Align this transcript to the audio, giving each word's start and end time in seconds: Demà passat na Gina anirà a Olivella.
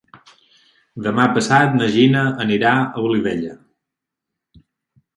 Demà 1.07 1.25
passat 1.35 1.77
na 1.81 1.91
Gina 1.97 2.25
anirà 2.47 2.75
a 2.81 3.05
Olivella. 3.07 3.57